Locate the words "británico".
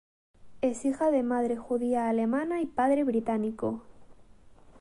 3.03-3.83